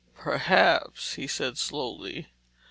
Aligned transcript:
"Perhaps," 0.15 1.13
he 1.13 1.27
said 1.27 1.59
slowly. 1.59 2.29